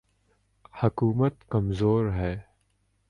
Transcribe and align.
حکومت 0.83 1.33
کمزور 1.49 2.11
ہے۔ 2.11 2.35